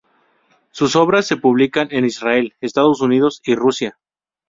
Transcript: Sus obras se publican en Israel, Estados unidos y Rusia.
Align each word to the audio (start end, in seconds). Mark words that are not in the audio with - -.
Sus 0.71 0.95
obras 0.95 1.27
se 1.27 1.37
publican 1.37 1.89
en 1.91 2.05
Israel, 2.05 2.55
Estados 2.59 3.01
unidos 3.01 3.39
y 3.45 3.53
Rusia. 3.53 3.99